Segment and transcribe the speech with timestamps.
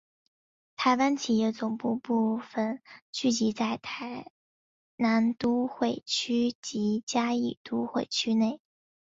[0.77, 4.31] 台湾企业总部部份聚集在台
[4.95, 8.59] 南都会区及嘉义都会区内。